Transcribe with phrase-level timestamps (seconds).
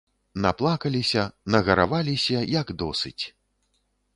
[0.45, 1.25] Наплакаліся,
[1.55, 3.19] нагараваліся, як досыць.